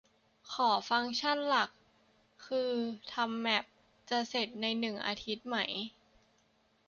[0.51, 1.69] ขอฟังก์ชันหลัก
[2.45, 2.71] คือ
[3.13, 3.63] ทำแม็ป
[4.09, 5.57] จะเสร็จในหนึ่งอาทิตย์ไหม